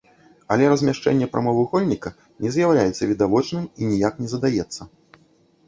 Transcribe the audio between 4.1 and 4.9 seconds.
не задаецца.